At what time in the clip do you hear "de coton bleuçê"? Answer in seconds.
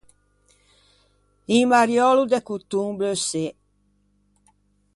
2.31-3.45